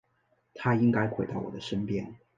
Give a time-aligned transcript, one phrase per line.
[0.55, 2.15] 他应该回到我的身边